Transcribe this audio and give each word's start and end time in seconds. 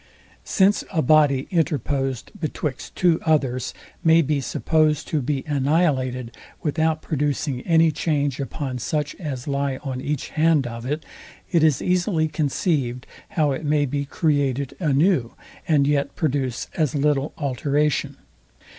Since 0.43 0.83
a 0.91 1.03
body 1.03 1.47
interposed 1.51 2.31
betwixt 2.39 2.95
two 2.95 3.19
others 3.23 3.71
may 4.03 4.23
be 4.23 4.41
supposed 4.41 5.07
to 5.09 5.21
be 5.21 5.43
annihilated, 5.45 6.35
without 6.63 7.03
producing 7.03 7.61
any 7.67 7.91
change 7.91 8.39
upon 8.39 8.79
such 8.79 9.13
as 9.19 9.47
lie 9.47 9.77
on 9.83 10.01
each 10.01 10.29
hand 10.29 10.65
of 10.65 10.87
it, 10.87 11.05
it 11.51 11.63
is 11.63 11.83
easily 11.83 12.27
conceived, 12.27 13.05
how 13.37 13.51
it 13.51 13.63
may 13.63 13.85
be 13.85 14.03
created 14.03 14.73
anew, 14.79 15.35
and 15.67 15.85
yet 15.85 16.15
produce 16.15 16.67
as 16.75 16.95
little 16.95 17.31
alteration. 17.37 18.17